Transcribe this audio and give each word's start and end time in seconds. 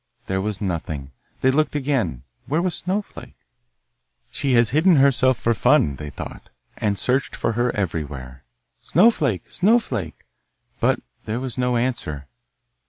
There 0.25 0.41
was 0.41 0.61
nothing. 0.61 1.11
They 1.41 1.51
looked 1.51 1.75
again. 1.75 2.23
Where 2.47 2.59
was 2.63 2.73
Snowflake? 2.73 3.37
She 4.31 4.53
has 4.53 4.71
hidden 4.71 4.95
herself 4.95 5.37
for 5.37 5.53
fun, 5.53 5.97
they 5.97 6.09
thought, 6.09 6.49
and 6.77 6.97
searched 6.97 7.35
for 7.35 7.51
her 7.51 7.69
everywhere. 7.75 8.43
'Snowflake! 8.79 9.51
Snowflake!' 9.51 10.25
But 10.79 11.01
there 11.25 11.39
was 11.39 11.55
no 11.55 11.77
answer. 11.77 12.25